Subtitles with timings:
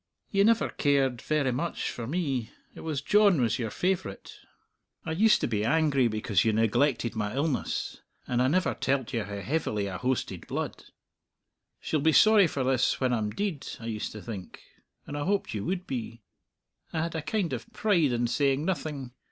[0.31, 4.33] "Ye never cared verra much for me; it was John was your favourite.
[5.05, 9.23] I used to be angry because you neglected my illness, and I never telled you
[9.25, 10.85] how heavily I hoasted blood.
[11.81, 14.63] 'She'll be sorry for this when I'm deid,' I used to think;
[15.05, 16.23] and I hoped you would be.
[16.91, 19.13] I had a kind of pride in saying nothing.